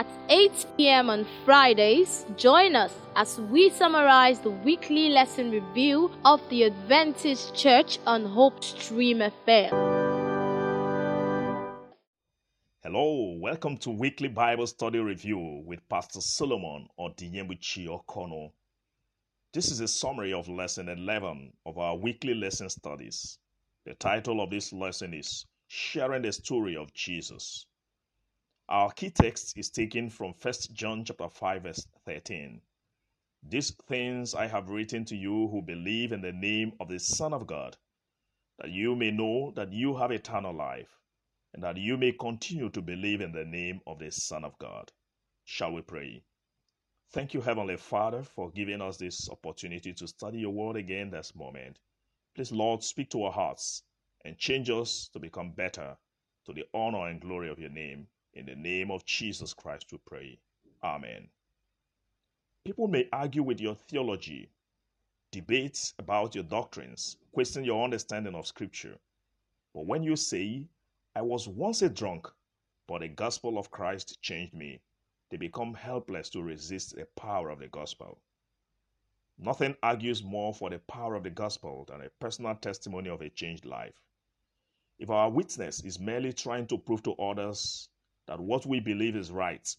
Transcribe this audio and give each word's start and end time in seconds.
at 0.00 0.06
8 0.30 0.66
p.m. 0.78 1.10
on 1.10 1.26
Fridays. 1.44 2.24
Join 2.38 2.74
us 2.74 2.94
as 3.16 3.38
we 3.38 3.68
summarize 3.68 4.38
the 4.38 4.48
weekly 4.48 5.10
lesson 5.10 5.50
review 5.50 6.10
of 6.24 6.40
the 6.48 6.64
Adventist 6.64 7.54
Church 7.54 7.98
on 8.06 8.24
Hope 8.24 8.64
Stream 8.64 9.18
FM. 9.18 9.68
Hello, 12.82 13.36
welcome 13.42 13.76
to 13.76 13.90
Weekly 13.90 14.28
Bible 14.28 14.66
Study 14.66 15.00
Review 15.00 15.62
with 15.66 15.86
Pastor 15.90 16.22
Solomon 16.22 16.88
or 16.96 17.10
Dinyembuchi 17.10 17.86
Okono. 17.86 18.52
This 19.52 19.70
is 19.70 19.80
a 19.80 19.88
summary 19.88 20.32
of 20.32 20.48
lesson 20.48 20.88
11 20.88 21.52
of 21.66 21.76
our 21.76 21.94
weekly 21.94 22.32
lesson 22.32 22.70
studies. 22.70 23.38
The 23.84 23.94
title 23.96 24.40
of 24.40 24.48
this 24.48 24.72
lesson 24.72 25.12
is 25.12 25.44
Sharing 25.68 26.22
the 26.22 26.32
Story 26.32 26.74
of 26.74 26.90
Jesus. 26.94 27.66
Our 28.70 28.92
key 28.92 29.10
text 29.10 29.58
is 29.58 29.68
taken 29.68 30.08
from 30.10 30.32
1 30.40 30.54
John 30.74 31.04
chapter 31.04 31.28
5 31.28 31.62
verse 31.64 31.88
13. 32.06 32.60
These 33.42 33.72
things 33.88 34.32
I 34.32 34.46
have 34.46 34.70
written 34.70 35.04
to 35.06 35.16
you 35.16 35.48
who 35.48 35.60
believe 35.60 36.12
in 36.12 36.20
the 36.20 36.32
name 36.32 36.74
of 36.78 36.86
the 36.88 37.00
Son 37.00 37.32
of 37.32 37.48
God, 37.48 37.76
that 38.60 38.70
you 38.70 38.94
may 38.94 39.10
know 39.10 39.50
that 39.56 39.72
you 39.72 39.96
have 39.96 40.12
eternal 40.12 40.52
life, 40.54 41.00
and 41.52 41.64
that 41.64 41.78
you 41.78 41.96
may 41.96 42.12
continue 42.12 42.70
to 42.70 42.80
believe 42.80 43.20
in 43.20 43.32
the 43.32 43.44
name 43.44 43.80
of 43.88 43.98
the 43.98 44.12
Son 44.12 44.44
of 44.44 44.56
God. 44.60 44.92
Shall 45.44 45.72
we 45.72 45.82
pray? 45.82 46.22
Thank 47.10 47.34
you, 47.34 47.40
Heavenly 47.40 47.76
Father, 47.76 48.22
for 48.22 48.52
giving 48.52 48.80
us 48.80 48.98
this 48.98 49.28
opportunity 49.28 49.92
to 49.94 50.06
study 50.06 50.38
your 50.38 50.52
word 50.52 50.76
again 50.76 51.10
this 51.10 51.34
moment. 51.34 51.80
Please, 52.36 52.52
Lord, 52.52 52.84
speak 52.84 53.10
to 53.10 53.24
our 53.24 53.32
hearts 53.32 53.82
and 54.24 54.38
change 54.38 54.70
us 54.70 55.08
to 55.12 55.18
become 55.18 55.50
better 55.50 55.96
to 56.46 56.52
the 56.52 56.66
honor 56.72 57.08
and 57.08 57.20
glory 57.20 57.48
of 57.50 57.58
your 57.58 57.70
name. 57.70 58.06
In 58.34 58.46
the 58.46 58.54
name 58.54 58.90
of 58.90 59.04
Jesus 59.04 59.52
Christ, 59.52 59.86
we 59.90 59.98
pray. 60.06 60.38
Amen. 60.84 61.28
People 62.64 62.86
may 62.88 63.08
argue 63.12 63.42
with 63.42 63.60
your 63.60 63.74
theology, 63.74 64.48
debate 65.32 65.92
about 65.98 66.34
your 66.34 66.44
doctrines, 66.44 67.16
question 67.32 67.64
your 67.64 67.82
understanding 67.82 68.34
of 68.34 68.46
Scripture. 68.46 68.98
But 69.74 69.86
when 69.86 70.02
you 70.02 70.14
say, 70.14 70.68
I 71.16 71.22
was 71.22 71.48
once 71.48 71.82
a 71.82 71.88
drunk, 71.88 72.28
but 72.86 73.00
the 73.00 73.08
gospel 73.08 73.58
of 73.58 73.70
Christ 73.70 74.20
changed 74.22 74.54
me, 74.54 74.80
they 75.30 75.36
become 75.36 75.74
helpless 75.74 76.30
to 76.30 76.42
resist 76.42 76.94
the 76.94 77.06
power 77.16 77.50
of 77.50 77.58
the 77.58 77.68
gospel. 77.68 78.20
Nothing 79.38 79.74
argues 79.82 80.22
more 80.22 80.52
for 80.52 80.70
the 80.70 80.78
power 80.80 81.14
of 81.14 81.24
the 81.24 81.30
gospel 81.30 81.84
than 81.88 82.02
a 82.02 82.10
personal 82.20 82.54
testimony 82.54 83.08
of 83.08 83.22
a 83.22 83.30
changed 83.30 83.64
life. 83.64 83.94
If 84.98 85.08
our 85.10 85.30
witness 85.30 85.80
is 85.84 85.98
merely 85.98 86.32
trying 86.32 86.66
to 86.68 86.78
prove 86.78 87.02
to 87.04 87.14
others 87.14 87.88
that 88.30 88.40
what 88.40 88.64
we 88.64 88.80
believe 88.80 89.16
is 89.16 89.30
right, 89.30 89.76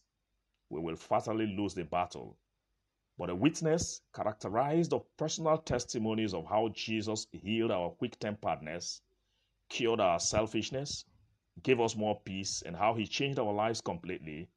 we 0.69 0.81
will 0.81 0.97
fatally 0.97 1.47
lose 1.47 1.73
the 1.73 1.85
battle. 1.85 2.37
But 3.17 3.31
a 3.31 3.35
witness 3.35 4.01
characterized 4.13 4.93
of 4.93 5.05
personal 5.17 5.57
testimonies 5.57 6.35
of 6.35 6.45
how 6.45 6.69
Jesus 6.75 7.27
healed 7.31 7.71
our 7.71 7.91
quick 7.91 8.19
temperedness, 8.19 9.01
cured 9.69 10.01
our 10.01 10.19
selfishness, 10.19 11.05
gave 11.63 11.79
us 11.79 11.95
more 11.95 12.19
peace, 12.19 12.61
and 12.61 12.75
how 12.75 12.93
he 12.93 13.07
changed 13.07 13.39
our 13.39 13.53
lives 13.53 13.81
completely 13.81 14.49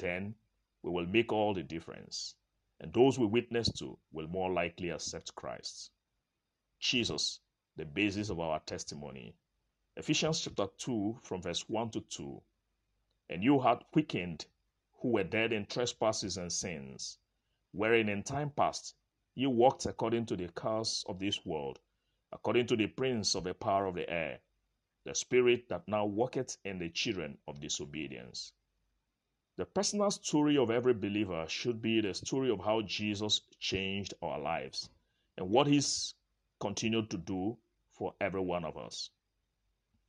then 0.00 0.34
we 0.82 0.90
will 0.90 1.06
make 1.06 1.32
all 1.32 1.54
the 1.54 1.62
difference. 1.62 2.34
And 2.80 2.92
those 2.92 3.18
we 3.18 3.26
witness 3.26 3.70
to 3.74 3.98
will 4.12 4.26
more 4.26 4.50
likely 4.50 4.88
accept 4.88 5.34
Christ. 5.36 5.92
Jesus, 6.80 7.40
the 7.76 7.84
basis 7.84 8.30
of 8.30 8.40
our 8.40 8.58
testimony. 8.60 9.36
Ephesians 9.96 10.40
chapter 10.40 10.66
2, 10.78 11.20
from 11.22 11.42
verse 11.42 11.68
1 11.68 11.90
to 11.90 12.00
2. 12.00 12.42
And 13.30 13.42
you 13.42 13.60
had 13.60 13.82
quickened 13.90 14.44
who 14.98 15.12
were 15.12 15.24
dead 15.24 15.54
in 15.54 15.64
trespasses 15.64 16.36
and 16.36 16.52
sins, 16.52 17.18
wherein 17.72 18.10
in 18.10 18.22
time 18.22 18.50
past 18.50 18.94
you 19.34 19.48
walked 19.48 19.86
according 19.86 20.26
to 20.26 20.36
the 20.36 20.48
curse 20.48 21.02
of 21.08 21.18
this 21.18 21.46
world, 21.46 21.80
according 22.30 22.66
to 22.66 22.76
the 22.76 22.88
prince 22.88 23.34
of 23.34 23.44
the 23.44 23.54
power 23.54 23.86
of 23.86 23.94
the 23.94 24.10
air, 24.10 24.40
the 25.04 25.14
spirit 25.14 25.70
that 25.70 25.88
now 25.88 26.04
walketh 26.04 26.58
in 26.66 26.78
the 26.78 26.90
children 26.90 27.38
of 27.48 27.60
disobedience 27.60 28.52
the 29.60 29.66
personal 29.66 30.10
story 30.10 30.56
of 30.56 30.70
every 30.70 30.94
believer 30.94 31.44
should 31.46 31.82
be 31.82 32.00
the 32.00 32.14
story 32.14 32.48
of 32.50 32.64
how 32.64 32.80
Jesus 32.80 33.42
changed 33.58 34.14
our 34.22 34.38
lives 34.38 34.88
and 35.36 35.50
what 35.50 35.66
he's 35.66 36.14
continued 36.60 37.10
to 37.10 37.18
do 37.18 37.58
for 37.92 38.14
every 38.22 38.40
one 38.40 38.64
of 38.64 38.78
us. 38.78 39.10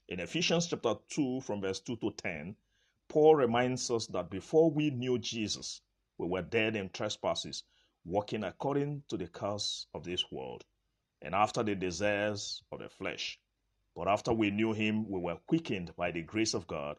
In 0.08 0.22
Ephesians 0.22 0.68
chapter 0.68 0.96
2, 1.10 1.42
from 1.42 1.60
verse 1.60 1.82
2 1.82 1.98
to 1.98 2.12
10, 2.12 2.56
Paul 3.12 3.36
reminds 3.36 3.92
us 3.92 4.08
that 4.08 4.30
before 4.30 4.72
we 4.72 4.90
knew 4.90 5.20
Jesus, 5.20 5.82
we 6.18 6.28
were 6.28 6.42
dead 6.42 6.78
in 6.78 6.88
trespasses, 6.92 7.66
walking 8.06 8.46
according 8.46 9.04
to 9.10 9.18
the 9.18 9.28
curse 9.28 9.86
of 9.94 10.06
this 10.06 10.32
world, 10.32 10.64
and 11.22 11.36
after 11.36 11.62
the 11.62 11.76
desires 11.76 12.64
of 12.72 12.80
the 12.80 12.88
flesh. 12.88 13.38
But 13.98 14.08
after 14.08 14.32
we 14.32 14.50
knew 14.50 14.72
him, 14.72 15.10
we 15.10 15.20
were 15.20 15.36
quickened 15.46 15.94
by 15.98 16.12
the 16.12 16.22
grace 16.22 16.54
of 16.54 16.68
God, 16.68 16.96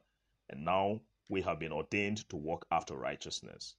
and 0.51 0.67
now 0.67 1.01
we 1.31 1.41
have 1.41 1.59
been 1.59 1.73
ordained 1.73 2.29
to 2.29 2.37
walk 2.37 2.67
after 2.71 2.95
righteousness. 2.95 3.75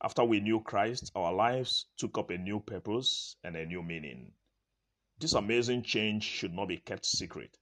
After 0.00 0.22
we 0.22 0.38
knew 0.38 0.60
Christ, 0.60 1.10
our 1.16 1.32
lives 1.32 1.86
took 1.96 2.18
up 2.18 2.30
a 2.30 2.38
new 2.38 2.60
purpose 2.60 3.34
and 3.42 3.56
a 3.56 3.66
new 3.66 3.82
meaning. 3.82 4.30
This 5.18 5.32
amazing 5.32 5.82
change 5.82 6.22
should 6.22 6.54
not 6.54 6.68
be 6.68 6.76
kept 6.76 7.04
secret. 7.04 7.58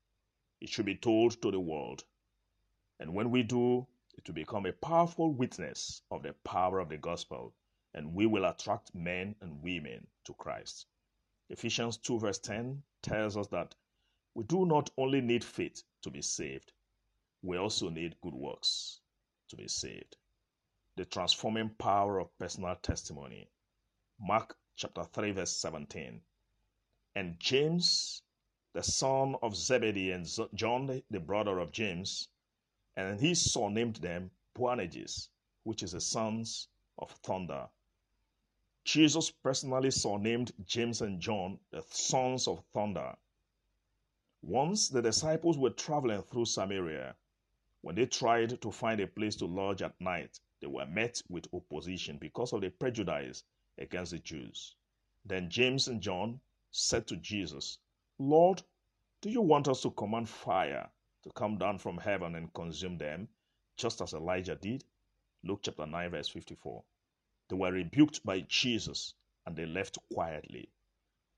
It 0.61 0.69
should 0.69 0.85
be 0.85 0.97
told 0.97 1.41
to 1.41 1.51
the 1.51 1.61
world. 1.61 2.05
And 2.99 3.15
when 3.15 3.31
we 3.31 3.43
do, 3.43 3.87
it 4.17 4.27
will 4.27 4.35
become 4.35 4.67
a 4.67 4.73
powerful 4.73 5.33
witness 5.33 6.03
of 6.11 6.23
the 6.23 6.33
power 6.45 6.79
of 6.79 6.89
the 6.89 6.97
gospel, 6.97 7.55
and 7.93 8.15
we 8.15 8.27
will 8.27 8.47
attract 8.47 8.95
men 8.95 9.35
and 9.41 9.63
women 9.63 10.07
to 10.25 10.33
Christ. 10.35 10.87
Ephesians 11.49 11.99
2, 11.99 12.19
verse 12.19 12.39
10 12.39 12.83
tells 13.03 13.37
us 13.37 13.49
that 13.49 13.75
we 14.35 14.45
do 14.45 14.67
not 14.67 14.91
only 14.97 15.21
need 15.21 15.45
faith 15.45 15.83
to 16.03 16.11
be 16.11 16.23
saved, 16.23 16.73
we 17.43 17.57
also 17.57 17.89
need 17.89 18.21
good 18.21 18.35
works 18.35 19.01
to 19.49 19.57
be 19.57 19.69
saved. 19.69 20.17
The 20.97 21.05
transforming 21.05 21.71
power 21.79 22.19
of 22.19 22.37
personal 22.39 22.77
testimony. 22.77 23.51
Mark 24.19 24.57
chapter 24.77 25.05
3, 25.05 25.33
verse 25.33 25.53
17. 25.53 26.21
And 27.15 27.39
James, 27.39 28.23
the 28.73 28.83
son 28.83 29.37
of 29.43 29.55
Zebedee, 29.55 30.13
and 30.13 30.27
John, 30.55 31.03
the 31.11 31.21
brother 31.21 31.59
of 31.59 31.73
James, 31.73 32.29
and 32.97 33.21
his 33.21 33.53
son 33.53 33.75
named 33.75 33.97
them 33.97 34.31
Boanerges, 34.55 35.29
which 35.65 35.83
is 35.83 35.93
the 35.93 36.01
sons 36.01 36.69
of 36.99 37.11
thunder. 37.23 37.69
Jesus 38.85 39.31
personally 39.31 39.91
surnamed 39.91 40.53
James 40.65 41.03
and 41.03 41.21
John 41.21 41.59
the 41.71 41.85
sons 41.91 42.49
of 42.49 42.65
thunder. 42.73 43.17
Once 44.43 44.89
the 44.89 45.03
disciples 45.03 45.59
were 45.59 45.71
traveling 45.71 46.23
through 46.23 46.47
Samaria 46.47 47.17
when 47.83 47.95
they 47.97 48.07
tried 48.07 48.61
to 48.63 48.71
find 48.71 49.01
a 49.01 49.07
place 49.07 49.37
to 49.37 49.47
lodge 49.47 49.83
at 49.83 50.01
night, 50.01 50.41
they 50.61 50.67
were 50.67 50.87
met 50.87 51.21
with 51.29 51.53
opposition 51.53 52.17
because 52.19 52.53
of 52.53 52.63
the 52.63 52.71
prejudice 52.71 53.45
against 53.79 54.13
the 54.13 54.19
Jews. 54.19 54.75
Then 55.25 55.51
James 55.51 55.89
and 55.89 56.01
John 56.01 56.41
said 56.71 57.07
to 57.09 57.17
Jesus, 57.17 57.79
Lord, 58.19 58.63
do 59.21 59.31
you 59.31 59.41
want 59.41 59.69
us 59.69 59.83
to 59.83 59.91
command 59.91 60.29
fire 60.29 60.89
to 61.27 61.33
come 61.33 61.59
down 61.59 61.77
from 61.77 61.99
heaven 61.99 62.37
and 62.37 62.55
consume 62.55 62.97
them, 62.99 63.29
just 63.77 64.01
as 64.01 64.15
Elijah 64.15 64.55
did? 64.55 64.85
Luke 65.43 65.59
chapter 65.63 65.85
9, 65.85 66.11
verse 66.11 66.29
54. 66.29 66.85
They 67.49 67.57
were 67.57 67.73
rebuked 67.73 68.25
by 68.25 68.43
Jesus 68.43 69.15
and 69.45 69.57
they 69.57 69.67
left 69.67 69.99
quietly. 70.13 70.69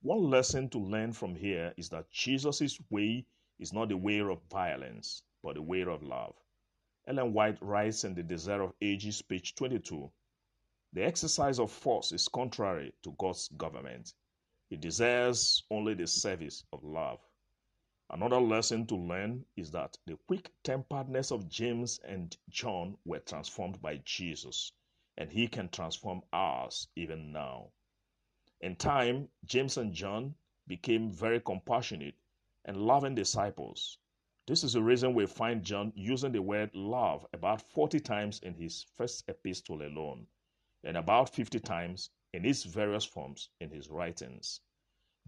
One 0.02 0.28
lesson 0.28 0.68
to 0.70 0.78
learn 0.78 1.14
from 1.14 1.34
here 1.34 1.72
is 1.78 1.88
that 1.88 2.10
Jesus' 2.10 2.78
way 2.90 3.24
is 3.58 3.72
not 3.72 3.88
the 3.88 3.96
way 3.96 4.20
of 4.20 4.42
violence 4.50 5.22
but 5.42 5.54
the 5.54 5.62
way 5.62 5.82
of 5.82 6.02
love. 6.02 6.34
Ellen 7.06 7.32
White 7.32 7.56
writes 7.62 8.04
in 8.04 8.14
The 8.14 8.22
Desire 8.22 8.60
of 8.60 8.74
Ages, 8.82 9.22
page 9.22 9.54
22 9.54 10.10
The 10.92 11.04
exercise 11.04 11.58
of 11.58 11.72
force 11.72 12.12
is 12.12 12.28
contrary 12.28 12.92
to 13.04 13.14
God's 13.18 13.48
government. 13.56 14.12
He 14.68 14.76
desires 14.76 15.64
only 15.70 15.94
the 15.94 16.06
service 16.06 16.62
of 16.74 16.84
love. 16.84 17.20
Another 18.10 18.40
lesson 18.40 18.86
to 18.86 18.96
learn 18.96 19.44
is 19.56 19.70
that 19.72 19.98
the 20.06 20.16
quick 20.26 20.50
temperedness 20.62 21.30
of 21.30 21.48
James 21.48 21.98
and 22.04 22.36
John 22.48 22.98
were 23.04 23.20
transformed 23.20 23.82
by 23.82 23.98
Jesus, 23.98 24.72
and 25.16 25.30
he 25.30 25.48
can 25.48 25.68
transform 25.68 26.22
ours 26.32 26.88
even 26.96 27.32
now. 27.32 27.72
In 28.60 28.76
time, 28.76 29.28
James 29.44 29.76
and 29.76 29.92
John 29.92 30.34
became 30.66 31.10
very 31.10 31.40
compassionate 31.40 32.14
and 32.64 32.76
loving 32.76 33.14
disciples 33.14 33.98
this 34.48 34.64
is 34.64 34.72
the 34.72 34.82
reason 34.82 35.12
we 35.12 35.26
find 35.26 35.62
John 35.62 35.92
using 35.94 36.32
the 36.32 36.40
word 36.40 36.74
love 36.74 37.26
about 37.34 37.60
40 37.60 38.00
times 38.00 38.38
in 38.38 38.54
his 38.54 38.82
first 38.82 39.28
epistle 39.28 39.82
alone, 39.82 40.26
and 40.82 40.96
about 40.96 41.28
50 41.28 41.60
times 41.60 42.08
in 42.32 42.46
its 42.46 42.64
various 42.64 43.04
forms 43.04 43.50
in 43.60 43.68
his 43.68 43.90
writings. 43.90 44.62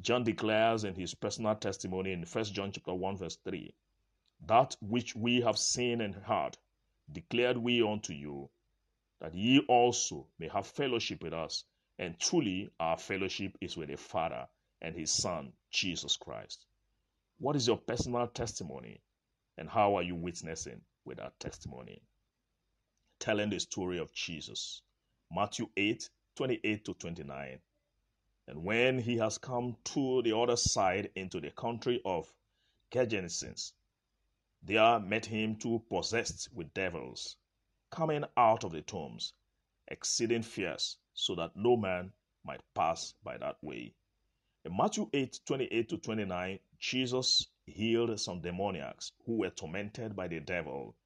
John 0.02 0.24
declares 0.24 0.84
in 0.84 0.94
his 0.94 1.14
personal 1.14 1.54
testimony 1.56 2.12
in 2.12 2.22
1 2.22 2.44
John 2.44 2.72
chapter 2.72 2.94
1 2.94 3.18
verse 3.18 3.36
3, 3.44 3.74
that 4.46 4.76
which 4.80 5.14
we 5.14 5.42
have 5.42 5.58
seen 5.58 6.00
and 6.00 6.14
heard 6.14 6.56
declared 7.12 7.58
we 7.58 7.82
unto 7.82 8.12
you, 8.14 8.48
that 9.20 9.34
ye 9.34 9.60
also 9.68 10.26
may 10.38 10.48
have 10.48 10.66
fellowship 10.66 11.22
with 11.22 11.34
us. 11.34 11.64
And 11.98 12.18
truly, 12.18 12.70
our 12.80 12.96
fellowship 12.96 13.58
is 13.60 13.76
with 13.76 13.90
the 13.90 13.96
Father 13.96 14.48
and 14.80 14.94
His 14.94 15.12
Son, 15.12 15.52
Jesus 15.70 16.16
Christ. 16.16 16.64
What 17.38 17.56
is 17.56 17.66
your 17.66 17.76
personal 17.76 18.26
testimony? 18.28 19.02
And 19.58 19.68
how 19.68 19.96
are 19.96 20.02
you 20.02 20.14
witnessing 20.14 20.80
with 21.04 21.18
that 21.18 21.38
testimony? 21.38 22.00
Telling 23.18 23.50
the 23.50 23.60
story 23.60 23.98
of 23.98 24.14
Jesus. 24.14 24.80
Matthew 25.30 25.68
8 25.76 26.08
28 26.36 26.84
to 26.86 26.94
29. 26.94 27.60
And 28.50 28.64
when 28.64 28.98
he 28.98 29.16
has 29.18 29.38
come 29.38 29.76
to 29.84 30.22
the 30.22 30.36
other 30.36 30.56
side 30.56 31.12
into 31.14 31.38
the 31.38 31.52
country 31.52 32.02
of 32.04 32.34
Gergesenes, 32.90 33.74
there 34.60 34.98
met 34.98 35.26
him 35.26 35.54
two 35.54 35.84
possessed 35.88 36.52
with 36.52 36.74
devils 36.74 37.36
coming 37.90 38.24
out 38.36 38.64
of 38.64 38.72
the 38.72 38.82
tombs, 38.82 39.34
exceeding 39.86 40.42
fierce, 40.42 40.96
so 41.14 41.36
that 41.36 41.54
no 41.54 41.76
man 41.76 42.12
might 42.42 42.62
pass 42.74 43.14
by 43.22 43.38
that 43.38 43.62
way. 43.62 43.94
In 44.64 44.76
Matthew 44.76 45.08
8 45.12 45.38
28 45.46 45.88
to 45.88 45.98
29, 45.98 46.58
Jesus 46.76 47.46
healed 47.66 48.18
some 48.18 48.40
demoniacs 48.40 49.12
who 49.26 49.36
were 49.36 49.50
tormented 49.50 50.16
by 50.16 50.26
the 50.26 50.40
devil 50.40 50.96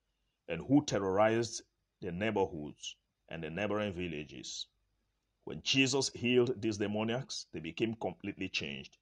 and 0.48 0.62
who 0.62 0.82
terrorized 0.82 1.60
the 2.00 2.10
neighborhoods 2.10 2.96
and 3.28 3.44
the 3.44 3.50
neighboring 3.50 3.92
villages. 3.92 4.66
When 5.44 5.60
Jesus 5.62 6.08
healed 6.14 6.60
these 6.60 6.78
demoniacs, 6.78 7.46
they 7.52 7.60
became 7.60 7.94
completely 7.96 8.48
changed. 8.48 8.96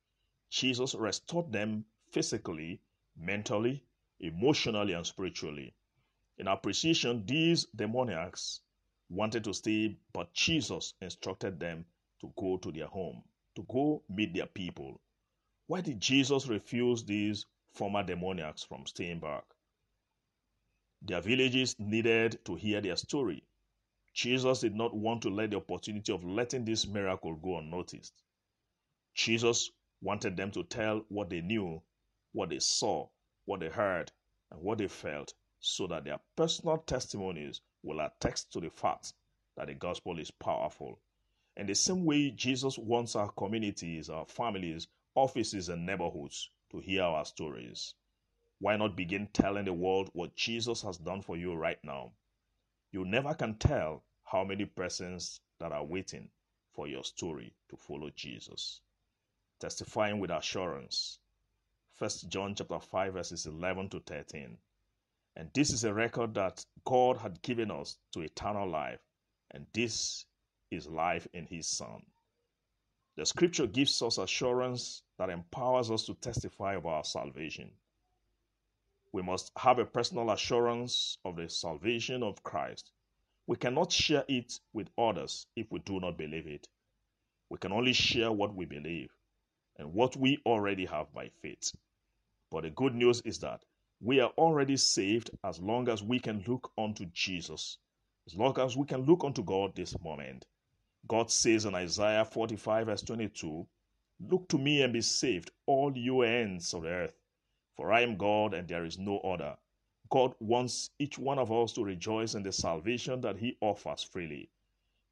Jesus 0.51 0.95
restored 0.95 1.53
them 1.53 1.85
physically, 2.11 2.81
mentally, 3.17 3.85
emotionally, 4.19 4.93
and 4.93 5.07
spiritually. 5.07 5.73
In 6.39 6.49
appreciation, 6.49 7.25
these 7.27 7.67
demoniacs 7.67 8.61
wanted 9.09 9.45
to 9.45 9.55
stay, 9.55 9.97
but 10.13 10.33
Jesus 10.33 10.95
instructed 11.01 11.61
them 11.61 11.85
to 12.21 12.33
go 12.37 12.57
to 12.57 12.73
their 12.73 12.89
home, 12.89 13.23
to 13.55 13.63
go 13.71 14.03
meet 14.09 14.35
their 14.35 14.47
people. 14.47 15.01
Why 15.69 15.81
did 15.81 16.01
Jesus 16.01 16.49
refuse 16.49 17.05
these 17.05 17.47
former 17.73 18.03
demoniacs 18.03 18.65
from 18.65 18.87
staying 18.87 19.21
back? 19.21 19.45
Their 21.03 21.21
villages 21.21 21.79
needed 21.79 22.45
to 22.45 22.55
hear 22.55 22.81
their 22.81 22.97
story. 22.97 23.43
Jesus 24.15 24.61
did 24.61 24.75
not 24.75 24.95
want 24.95 25.23
to 25.23 25.31
let 25.31 25.51
the 25.51 25.57
opportunity 25.57 26.13
of 26.13 26.23
letting 26.23 26.65
this 26.65 26.87
miracle 26.87 27.35
go 27.37 27.59
unnoticed. 27.59 28.23
Jesus 29.15 29.71
wanted 30.03 30.37
them 30.37 30.51
to 30.51 30.65
tell 30.65 31.05
what 31.09 31.31
they 31.31 31.41
knew, 31.41 31.83
what 32.33 32.51
they 32.51 32.59
saw, 32.59 33.09
what 33.47 33.61
they 33.61 33.69
heard, 33.69 34.13
and 34.51 34.61
what 34.61 34.79
they 34.79 34.89
felt 34.89 35.33
so 35.61 35.87
that 35.87 36.05
their 36.05 36.21
personal 36.37 36.79
testimonies 36.79 37.61
will 37.83 38.01
attest 38.01 38.53
to 38.53 38.61
the 38.61 38.71
fact 38.71 39.15
that 39.57 39.69
the 39.69 39.75
gospel 39.75 40.19
is 40.19 40.31
powerful. 40.31 41.01
In 41.57 41.67
the 41.67 41.75
same 41.75 42.05
way, 42.05 42.31
Jesus 42.31 42.79
wants 42.79 43.15
our 43.15 43.31
communities, 43.33 44.11
our 44.11 44.27
families, 44.27 44.89
offices, 45.15 45.69
and 45.69 45.87
neighborhoods 45.87 46.51
to 46.71 46.81
hear 46.81 47.03
our 47.03 47.25
stories. 47.25 47.95
Why 48.59 48.77
not 48.77 48.97
begin 48.97 49.29
telling 49.33 49.67
the 49.67 49.73
world 49.73 50.11
what 50.13 50.35
Jesus 50.35 50.83
has 50.83 50.99
done 50.99 51.23
for 51.23 51.37
you 51.37 51.55
right 51.55 51.83
now? 51.85 52.13
You 52.93 53.07
never 53.07 53.33
can 53.33 53.55
tell 53.55 54.05
how 54.23 54.45
many 54.45 54.67
persons 54.67 55.41
that 55.59 55.73
are 55.73 55.85
waiting 55.85 56.29
for 56.75 56.87
your 56.87 57.05
story 57.05 57.55
to 57.71 57.77
follow 57.77 58.11
Jesus. 58.11 58.83
Testifying 59.59 60.21
with 60.21 60.31
assurance. 60.31 61.19
1 61.99 62.11
John 62.29 62.55
chapter 62.55 62.79
5 62.79 63.15
verses 63.15 63.47
11 63.47 63.89
to 63.91 64.01
13. 64.01 64.59
And 65.37 65.51
this 65.55 65.73
is 65.73 65.85
a 65.85 65.95
record 65.95 66.35
that 66.35 66.67
God 66.85 67.17
had 67.17 67.41
given 67.41 67.71
us 67.71 67.97
to 68.13 68.21
eternal 68.21 68.69
life, 68.69 69.01
and 69.53 69.67
this 69.73 70.27
is 70.71 70.87
life 70.87 71.27
in 71.33 71.47
His 71.47 71.67
Son. 71.67 72.03
The 73.17 73.25
scripture 73.25 73.67
gives 73.67 74.03
us 74.03 74.19
assurance 74.19 75.03
that 75.17 75.31
empowers 75.31 75.91
us 75.91 76.05
to 76.05 76.15
testify 76.15 76.75
of 76.75 76.85
our 76.85 77.05
salvation. 77.05 77.73
We 79.13 79.23
must 79.23 79.53
have 79.59 79.79
a 79.79 79.85
personal 79.85 80.31
assurance 80.31 81.19
of 81.25 81.37
the 81.37 81.49
salvation 81.49 82.23
of 82.23 82.43
Christ. 82.43 82.91
We 83.47 83.57
cannot 83.57 83.93
share 83.93 84.25
it 84.27 84.59
with 84.73 84.89
others 84.97 85.47
if 85.55 85.71
we 85.71 85.81
do 85.81 86.01
not 86.01 86.17
believe 86.17 86.47
it. 86.47 86.69
We 87.51 87.59
can 87.59 87.73
only 87.73 87.93
share 87.93 88.33
what 88.33 88.55
we 88.55 88.65
believe 88.65 89.11
and 89.77 89.93
what 89.93 90.17
we 90.17 90.39
already 90.47 90.87
have 90.87 91.13
by 91.13 91.29
faith. 91.43 91.73
But 92.51 92.63
the 92.63 92.71
good 92.71 92.95
news 92.95 93.21
is 93.23 93.39
that 93.41 93.65
we 94.01 94.21
are 94.21 94.31
already 94.39 94.77
saved 94.77 95.31
as 95.45 95.61
long 95.61 95.89
as 95.89 96.03
we 96.03 96.19
can 96.19 96.43
look 96.47 96.73
unto 96.79 97.05
Jesus, 97.13 97.79
as 98.27 98.35
long 98.35 98.59
as 98.59 98.77
we 98.77 98.87
can 98.87 99.03
look 99.03 99.25
unto 99.25 99.45
God 99.45 99.77
this 99.77 99.99
moment. 100.01 100.47
God 101.07 101.31
says 101.31 101.67
in 101.67 101.75
Isaiah 101.75 102.25
45, 102.25 102.87
verse 102.87 103.03
22, 103.03 103.67
Look 104.31 104.49
to 104.49 104.59
me 104.59 104.83
and 104.83 104.93
be 104.93 105.03
saved, 105.03 105.51
all 105.67 105.97
you 105.97 106.23
ends 106.23 106.73
of 106.75 106.83
the 106.83 106.89
earth, 106.89 107.15
for 107.77 107.93
I 107.93 108.03
am 108.03 108.17
God 108.17 108.55
and 108.55 108.69
there 108.69 108.85
is 108.85 108.99
no 108.99 109.19
other. 109.21 109.57
God 110.11 110.35
wants 110.41 110.91
each 110.99 111.19
one 111.19 111.39
of 111.39 111.51
us 111.51 111.73
to 111.73 111.85
rejoice 111.85 112.35
in 112.35 112.43
the 112.43 112.53
salvation 112.53 113.21
that 113.23 113.39
He 113.39 113.57
offers 113.61 114.03
freely. 114.03 114.51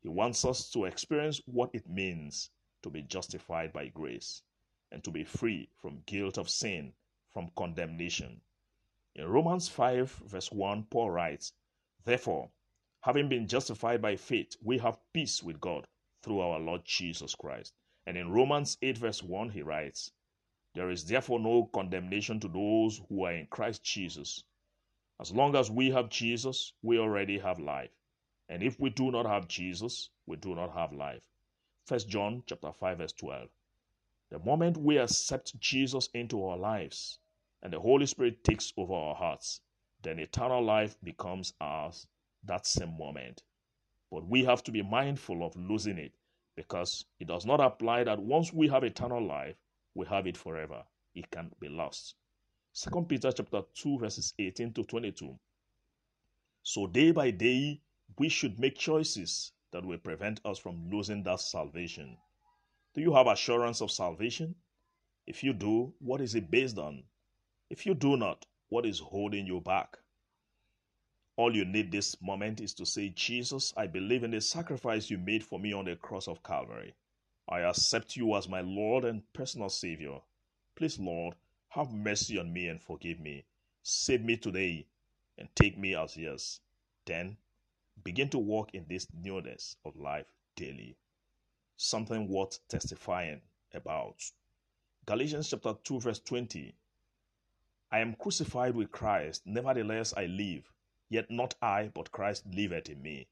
He 0.02 0.08
wants 0.08 0.44
us 0.44 0.70
to 0.70 0.84
experience 0.84 1.40
what 1.46 1.70
it 1.74 1.88
means 1.88 2.50
to 2.82 2.90
be 2.90 3.02
justified 3.02 3.72
by 3.72 3.88
grace 3.88 4.42
and 4.92 5.02
to 5.04 5.10
be 5.10 5.24
free 5.24 5.68
from 5.80 6.02
guilt 6.06 6.38
of 6.38 6.50
sin, 6.50 6.92
from 7.30 7.50
condemnation. 7.56 8.40
In 9.14 9.26
Romans 9.26 9.68
5, 9.68 10.10
verse 10.26 10.52
1, 10.52 10.84
Paul 10.84 11.10
writes, 11.10 11.52
Therefore, 12.04 12.50
having 13.00 13.28
been 13.28 13.46
justified 13.46 14.00
by 14.02 14.16
faith, 14.16 14.56
we 14.62 14.78
have 14.78 14.98
peace 15.12 15.42
with 15.42 15.60
God 15.60 15.86
through 16.22 16.40
our 16.40 16.60
Lord 16.60 16.82
Jesus 16.84 17.34
Christ. 17.34 17.72
And 18.06 18.16
in 18.16 18.30
Romans 18.30 18.78
8, 18.82 18.98
verse 18.98 19.22
1, 19.22 19.50
he 19.50 19.62
writes, 19.62 20.12
There 20.74 20.90
is 20.90 21.04
therefore 21.04 21.40
no 21.40 21.64
condemnation 21.64 22.38
to 22.40 22.48
those 22.48 23.00
who 23.08 23.24
are 23.24 23.32
in 23.32 23.46
Christ 23.46 23.82
Jesus. 23.82 24.44
As 25.18 25.32
long 25.32 25.56
as 25.56 25.70
we 25.70 25.90
have 25.90 26.08
Jesus, 26.08 26.72
we 26.80 26.98
already 26.98 27.38
have 27.38 27.58
life. 27.58 27.90
And 28.48 28.62
if 28.62 28.78
we 28.78 28.90
do 28.90 29.10
not 29.10 29.26
have 29.26 29.48
Jesus, 29.48 30.10
we 30.26 30.36
do 30.36 30.54
not 30.54 30.72
have 30.72 30.92
life. 30.92 31.28
1 31.88 32.00
John 32.08 32.44
chapter 32.46 32.72
5, 32.72 32.98
verse 32.98 33.12
12. 33.12 33.48
The 34.30 34.38
moment 34.38 34.76
we 34.76 34.96
accept 34.96 35.58
Jesus 35.58 36.08
into 36.14 36.44
our 36.44 36.56
lives, 36.56 37.18
and 37.62 37.72
the 37.72 37.80
Holy 37.80 38.06
Spirit 38.06 38.44
takes 38.44 38.72
over 38.76 38.94
our 38.94 39.14
hearts, 39.16 39.60
then 40.02 40.20
eternal 40.20 40.62
life 40.62 40.96
becomes 41.02 41.52
ours 41.60 42.06
that 42.44 42.64
same 42.64 42.96
moment. 42.96 43.42
But 44.10 44.26
we 44.26 44.44
have 44.44 44.62
to 44.64 44.70
be 44.70 44.82
mindful 44.82 45.44
of 45.44 45.56
losing 45.56 45.98
it 45.98 46.12
because 46.54 47.04
it 47.18 47.26
does 47.26 47.44
not 47.44 47.60
apply 47.60 48.04
that 48.04 48.20
once 48.20 48.52
we 48.52 48.68
have 48.68 48.84
eternal 48.84 49.24
life, 49.24 49.56
we 49.94 50.06
have 50.06 50.26
it 50.26 50.36
forever. 50.36 50.82
It 51.14 51.30
can't 51.30 51.58
be 51.60 51.68
lost. 51.68 52.14
Second 52.72 53.08
Peter 53.08 53.32
chapter 53.32 53.62
2 53.74 53.98
verses 53.98 54.32
18 54.38 54.72
to 54.74 54.84
22. 54.84 55.38
So 56.62 56.86
day 56.86 57.10
by 57.10 57.30
day 57.30 57.80
we 58.18 58.28
should 58.28 58.58
make 58.58 58.76
choices 58.76 59.52
that 59.72 59.84
will 59.84 59.98
prevent 59.98 60.40
us 60.44 60.58
from 60.58 60.90
losing 60.90 61.22
that 61.24 61.40
salvation. 61.40 62.16
Do 62.94 63.00
you 63.00 63.14
have 63.14 63.26
assurance 63.26 63.80
of 63.80 63.90
salvation? 63.90 64.54
If 65.26 65.44
you 65.44 65.52
do, 65.52 65.94
what 66.00 66.20
is 66.20 66.34
it 66.34 66.50
based 66.50 66.78
on? 66.78 67.04
If 67.70 67.86
you 67.86 67.94
do 67.94 68.16
not, 68.16 68.46
what 68.68 68.84
is 68.84 68.98
holding 68.98 69.46
you 69.46 69.60
back? 69.60 69.96
All 71.36 71.54
you 71.54 71.64
need 71.64 71.90
this 71.90 72.20
moment 72.20 72.60
is 72.60 72.74
to 72.74 72.84
say, 72.84 73.08
Jesus, 73.10 73.72
I 73.76 73.86
believe 73.86 74.24
in 74.24 74.32
the 74.32 74.40
sacrifice 74.40 75.08
you 75.08 75.18
made 75.18 75.42
for 75.42 75.58
me 75.58 75.72
on 75.72 75.84
the 75.84 75.96
cross 75.96 76.28
of 76.28 76.42
Calvary. 76.42 76.94
I 77.50 77.60
accept 77.60 78.16
you 78.16 78.36
as 78.36 78.48
my 78.48 78.60
Lord 78.60 79.04
and 79.04 79.22
personal 79.32 79.70
Savior. 79.70 80.20
Please, 80.76 81.00
Lord, 81.00 81.34
have 81.70 81.92
mercy 81.92 82.38
on 82.38 82.52
me 82.52 82.68
and 82.68 82.80
forgive 82.80 83.18
me. 83.18 83.44
Save 83.82 84.22
me 84.24 84.36
today 84.36 84.86
and 85.36 85.48
take 85.56 85.76
me 85.76 85.96
as 85.96 86.16
yours. 86.16 86.60
Then 87.06 87.36
begin 88.04 88.28
to 88.30 88.38
walk 88.38 88.72
in 88.72 88.86
this 88.88 89.08
newness 89.12 89.76
of 89.84 89.96
life 89.96 90.32
daily. 90.54 90.96
Something 91.76 92.28
worth 92.28 92.60
testifying 92.68 93.40
about. 93.74 94.30
Galatians 95.06 95.50
chapter 95.50 95.74
2, 95.82 96.00
verse 96.00 96.20
20 96.20 96.74
I 97.90 97.98
am 97.98 98.14
crucified 98.14 98.76
with 98.76 98.92
Christ, 98.92 99.42
nevertheless 99.44 100.14
I 100.16 100.26
live, 100.26 100.70
yet 101.08 101.28
not 101.32 101.56
I, 101.60 101.90
but 101.92 102.12
Christ 102.12 102.44
liveth 102.46 102.88
in 102.88 103.02
me. 103.02 103.26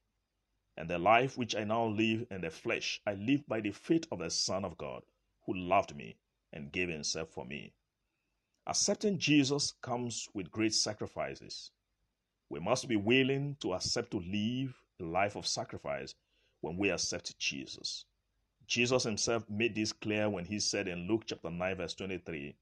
And 0.79 0.89
the 0.89 0.97
life 0.97 1.37
which 1.37 1.57
I 1.57 1.65
now 1.65 1.87
live 1.87 2.25
in 2.31 2.39
the 2.39 2.49
flesh, 2.49 3.01
I 3.05 3.15
live 3.15 3.45
by 3.49 3.59
the 3.59 3.71
faith 3.71 4.05
of 4.13 4.19
the 4.19 4.29
Son 4.29 4.63
of 4.63 4.77
God, 4.77 5.03
who 5.45 5.53
loved 5.53 5.93
me 5.93 6.15
and 6.53 6.71
gave 6.71 6.87
himself 6.87 7.31
for 7.31 7.43
me. 7.43 7.73
Accepting 8.65 9.19
Jesus 9.19 9.73
comes 9.81 10.29
with 10.33 10.51
great 10.51 10.73
sacrifices. 10.73 11.71
We 12.47 12.61
must 12.61 12.87
be 12.87 12.95
willing 12.95 13.57
to 13.59 13.73
accept 13.73 14.11
to 14.11 14.21
live 14.21 14.81
a 15.01 15.03
life 15.03 15.35
of 15.35 15.45
sacrifice 15.45 16.15
when 16.61 16.77
we 16.77 16.91
accept 16.91 17.37
Jesus. 17.37 18.05
Jesus 18.65 19.03
himself 19.03 19.49
made 19.49 19.75
this 19.75 19.91
clear 19.91 20.29
when 20.29 20.45
he 20.45 20.61
said 20.61 20.87
in 20.87 21.09
Luke 21.09 21.23
chapter 21.25 21.49
9 21.49 21.75
verse 21.75 21.93
23, 21.95 22.55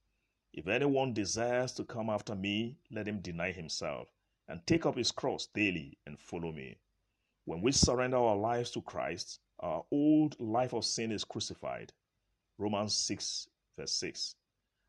if 0.53 0.67
anyone 0.67 1.13
desires 1.13 1.71
to 1.73 1.83
come 1.83 2.09
after 2.09 2.33
me, 2.33 2.79
let 2.89 3.07
him 3.07 3.19
deny 3.19 3.51
himself 3.51 4.11
and 4.47 4.65
take 4.65 4.87
up 4.87 4.95
his 4.95 5.11
cross 5.11 5.45
daily 5.53 5.99
and 6.07 6.19
follow 6.19 6.51
me. 6.51 6.77
When 7.47 7.61
we 7.61 7.71
surrender 7.71 8.17
our 8.17 8.35
lives 8.35 8.71
to 8.71 8.81
Christ, 8.81 9.39
our 9.61 9.85
old 9.89 10.37
life 10.37 10.73
of 10.73 10.83
sin 10.83 11.13
is 11.13 11.23
crucified. 11.23 11.93
Romans 12.57 12.93
6, 12.93 13.47
verse 13.77 13.93
6. 13.93 14.35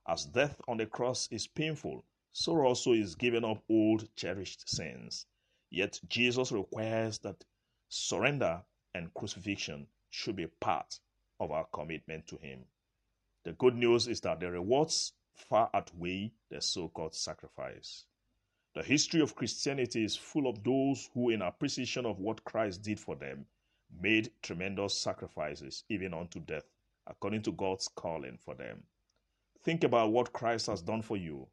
As 0.08 0.24
death 0.24 0.60
on 0.66 0.78
the 0.78 0.86
cross 0.86 1.28
is 1.30 1.46
painful, 1.46 2.04
so 2.32 2.60
also 2.60 2.94
is 2.94 3.14
giving 3.14 3.44
up 3.44 3.62
old 3.70 4.08
cherished 4.16 4.68
sins. 4.68 5.24
Yet 5.70 6.00
Jesus 6.08 6.50
requires 6.50 7.20
that 7.20 7.44
surrender 7.90 8.64
and 8.92 9.14
crucifixion 9.14 9.86
should 10.10 10.34
be 10.34 10.48
part 10.48 10.98
of 11.38 11.52
our 11.52 11.66
commitment 11.72 12.26
to 12.26 12.38
Him. 12.38 12.64
The 13.44 13.52
good 13.52 13.76
news 13.76 14.08
is 14.08 14.20
that 14.22 14.40
the 14.40 14.50
rewards 14.50 15.12
far 15.32 15.70
outweigh 15.72 16.32
the 16.50 16.60
so 16.60 16.88
called 16.88 17.14
sacrifice. 17.14 18.04
The 18.78 18.84
history 18.84 19.20
of 19.20 19.34
Christianity 19.34 20.04
is 20.04 20.14
full 20.14 20.46
of 20.46 20.62
those 20.62 21.10
who, 21.12 21.30
in 21.30 21.42
appreciation 21.42 22.06
of 22.06 22.20
what 22.20 22.44
Christ 22.44 22.80
did 22.80 23.00
for 23.00 23.16
them, 23.16 23.44
made 24.00 24.30
tremendous 24.40 24.94
sacrifices, 24.94 25.82
even 25.88 26.14
unto 26.14 26.38
death, 26.38 26.62
according 27.04 27.42
to 27.42 27.50
God's 27.50 27.88
calling 27.88 28.38
for 28.38 28.54
them. 28.54 28.84
Think 29.64 29.82
about 29.82 30.12
what 30.12 30.32
Christ 30.32 30.68
has 30.68 30.80
done 30.80 31.02
for 31.02 31.16
you. 31.16 31.48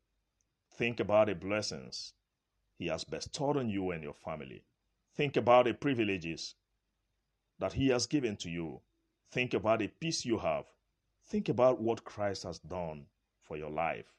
Think 0.76 1.00
about 1.00 1.26
the 1.26 1.34
blessings 1.34 2.14
He 2.78 2.86
has 2.90 3.04
bestowed 3.04 3.58
on 3.58 3.70
you 3.70 3.90
and 3.90 4.04
your 4.04 4.14
family. 4.14 4.64
Think 5.16 5.36
about 5.36 5.66
the 5.66 5.74
privileges 5.74 6.54
that 7.58 7.74
He 7.74 7.88
has 7.88 8.06
given 8.06 8.36
to 8.36 8.52
you. 8.52 8.82
Think 9.32 9.56
about 9.56 9.80
the 9.80 9.88
peace 9.88 10.26
you 10.26 10.38
have. 10.38 10.66
Think 11.26 11.50
about 11.50 11.82
what 11.82 12.06
Christ 12.06 12.44
has 12.44 12.60
done 12.60 13.08
for 13.42 13.58
your 13.58 13.72
life. 13.72 14.14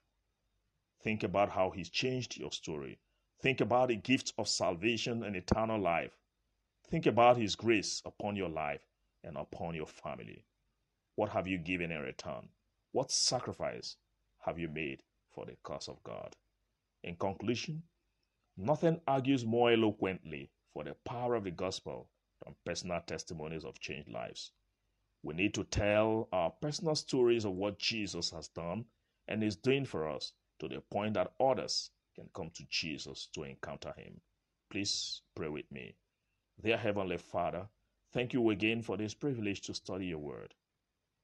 Think 1.02 1.22
about 1.22 1.50
how 1.50 1.70
He's 1.70 1.90
changed 1.90 2.36
your 2.36 2.50
story. 2.50 2.98
Think 3.40 3.60
about 3.60 3.88
the 3.88 3.96
gift 3.96 4.32
of 4.38 4.48
salvation 4.48 5.22
and 5.22 5.36
eternal 5.36 5.78
life. 5.78 6.16
Think 6.88 7.06
about 7.06 7.36
His 7.36 7.54
grace 7.54 8.02
upon 8.04 8.36
your 8.36 8.48
life 8.48 8.80
and 9.22 9.36
upon 9.36 9.74
your 9.74 9.86
family. 9.86 10.44
What 11.14 11.30
have 11.30 11.46
you 11.46 11.58
given 11.58 11.92
in 11.92 12.00
return? 12.00 12.48
What 12.92 13.10
sacrifice 13.10 13.96
have 14.40 14.58
you 14.58 14.68
made 14.68 15.02
for 15.30 15.44
the 15.44 15.56
cause 15.62 15.88
of 15.88 16.02
God? 16.02 16.34
In 17.02 17.16
conclusion, 17.16 17.82
nothing 18.56 19.00
argues 19.06 19.44
more 19.44 19.70
eloquently 19.70 20.50
for 20.72 20.84
the 20.84 20.94
power 21.04 21.34
of 21.34 21.44
the 21.44 21.50
gospel 21.50 22.08
than 22.44 22.54
personal 22.64 23.00
testimonies 23.00 23.64
of 23.64 23.80
changed 23.80 24.10
lives. 24.10 24.52
We 25.22 25.34
need 25.34 25.54
to 25.54 25.64
tell 25.64 26.28
our 26.32 26.50
personal 26.50 26.94
stories 26.94 27.44
of 27.44 27.52
what 27.52 27.78
Jesus 27.78 28.30
has 28.30 28.48
done 28.48 28.86
and 29.28 29.42
is 29.42 29.56
doing 29.56 29.84
for 29.84 30.08
us 30.08 30.32
to 30.58 30.68
the 30.68 30.80
point 30.80 31.14
that 31.14 31.32
others 31.40 31.90
can 32.14 32.28
come 32.34 32.50
to 32.50 32.64
Jesus 32.70 33.28
to 33.34 33.44
encounter 33.44 33.92
him. 33.96 34.20
Please 34.70 35.22
pray 35.34 35.48
with 35.48 35.70
me. 35.70 35.94
Dear 36.62 36.78
Heavenly 36.78 37.18
Father, 37.18 37.68
thank 38.12 38.32
you 38.32 38.50
again 38.50 38.82
for 38.82 38.96
this 38.96 39.14
privilege 39.14 39.60
to 39.62 39.74
study 39.74 40.06
your 40.06 40.18
word. 40.18 40.54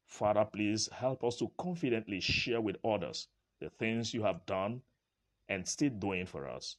Father, 0.07 0.45
please 0.45 0.89
help 0.93 1.25
us 1.25 1.37
to 1.37 1.51
confidently 1.59 2.21
share 2.21 2.61
with 2.61 2.77
others 2.85 3.29
the 3.61 3.71
things 3.71 4.13
you 4.13 4.23
have 4.23 4.45
done 4.45 4.83
and 5.49 5.67
still 5.67 5.91
doing 5.91 6.27
for 6.27 6.49
us, 6.49 6.77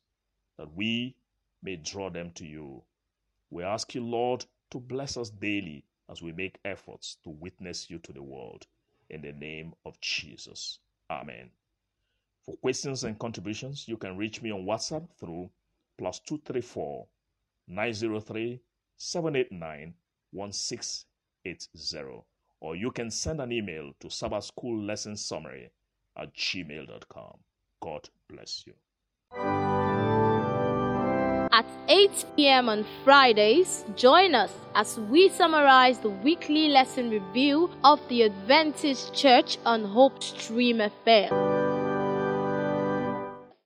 that 0.58 0.72
we 0.76 1.16
may 1.64 1.76
draw 1.78 2.10
them 2.10 2.30
to 2.32 2.46
you. 2.46 2.84
We 3.50 3.64
ask 3.64 3.96
you, 3.96 4.04
Lord, 4.04 4.46
to 4.72 4.80
bless 4.80 5.18
us 5.18 5.30
daily 5.30 5.84
as 6.10 6.22
we 6.22 6.32
make 6.32 6.60
efforts 6.66 7.18
to 7.24 7.30
witness 7.30 7.90
you 7.90 8.00
to 8.00 8.14
the 8.14 8.22
world. 8.22 8.68
In 9.10 9.22
the 9.22 9.34
name 9.34 9.74
of 9.86 10.00
Jesus. 10.02 10.80
Amen. 11.10 11.50
For 12.46 12.58
questions 12.58 13.04
and 13.06 13.18
contributions, 13.18 13.88
you 13.88 13.96
can 13.98 14.18
reach 14.18 14.42
me 14.42 14.52
on 14.52 14.66
WhatsApp 14.66 15.08
through 15.20 15.50
plus 15.98 16.20
234 16.20 17.08
903 17.68 18.60
789 18.98 19.94
1680. 20.32 22.24
Or 22.60 22.76
you 22.76 22.92
can 22.92 23.10
send 23.12 23.42
an 23.42 23.52
email 23.52 23.92
to 24.00 24.10
Sabbath 24.10 24.46
School 24.46 24.84
Lesson 24.84 25.16
Summary 25.16 25.72
at 26.18 26.34
gmail.com. 26.34 27.38
God 27.82 28.10
bless 28.30 28.66
you. 28.66 28.74
At 31.54 31.66
8 31.88 32.26
p.m. 32.36 32.68
on 32.68 32.84
Fridays, 33.04 33.86
join 33.96 34.34
us 34.34 34.52
as 34.74 34.98
we 35.00 35.30
summarize 35.30 36.00
the 36.00 36.10
weekly 36.10 36.70
lesson 36.70 37.12
review 37.12 37.70
of 37.84 38.00
the 38.10 38.24
Adventist 38.24 39.14
Church 39.14 39.60
on 39.64 39.84
Hope 39.84 40.24
Stream 40.24 40.80
FM. 40.80 41.53